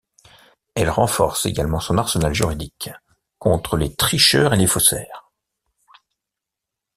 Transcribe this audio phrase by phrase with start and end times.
[0.73, 2.89] Elle renforce également son arsenal juridique
[3.37, 5.29] contre les tricheurs et les faussaires.